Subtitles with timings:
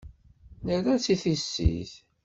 [0.65, 1.91] Nerra-tt i tissit.